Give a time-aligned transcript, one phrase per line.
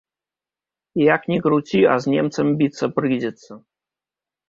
[1.15, 3.51] Як ні круці, а з немцам біцца прыйдзецца.